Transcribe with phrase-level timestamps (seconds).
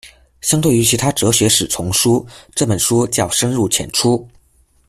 [0.41, 4.27] 相对于其他哲学史丛书，这本书较深入浅出。